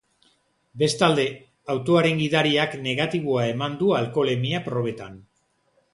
Bestalde, 0.81 1.25
autoaren 1.73 2.23
gidariak 2.23 2.73
negatiboa 2.87 3.47
eman 3.53 3.79
du 3.83 3.93
alkoholemia 4.03 4.67
probetan. 4.71 5.25